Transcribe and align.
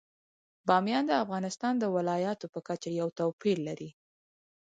بامیان 0.67 1.03
د 1.07 1.11
افغانستان 1.23 1.73
د 1.79 1.83
ولایاتو 1.95 2.45
په 2.53 2.59
کچه 2.67 2.89
یو 2.99 3.07
توپیر 3.19 3.57
لري. 3.67 3.89